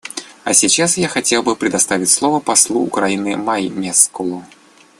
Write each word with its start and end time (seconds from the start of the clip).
А 0.43 0.55
сейчас 0.55 0.97
я 0.97 1.07
хотел 1.07 1.43
бы 1.43 1.55
предоставить 1.55 2.09
слово 2.09 2.39
послу 2.39 2.79
Украины 2.81 3.37
Маймескулу. 3.37 4.43